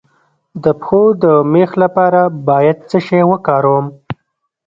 [0.63, 3.85] د پښو د میخ لپاره باید څه شی وکاروم؟